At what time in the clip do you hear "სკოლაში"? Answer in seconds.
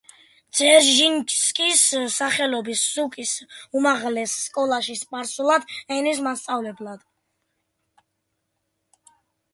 4.47-4.97